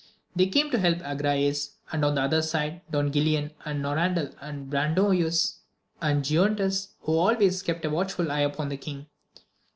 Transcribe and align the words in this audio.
They 0.35 0.47
came 0.47 0.71
to 0.71 0.79
help 0.79 0.97
Agrayes, 1.03 1.73
and 1.91 2.03
on 2.03 2.15
the 2.15 2.23
other 2.23 2.41
side 2.41 2.81
Don 2.89 3.11
Guilan 3.11 3.51
and 3.65 3.83
Norandel, 3.83 4.33
and 4.41 4.67
Brandoyuas, 4.67 5.57
and 6.01 6.23
Giontes, 6.23 6.93
who 7.01 7.15
always 7.19 7.61
kept 7.61 7.85
a 7.85 7.89
watchM 7.91 8.31
eye 8.31 8.39
upon 8.39 8.69
the 8.69 8.77
king. 8.77 9.05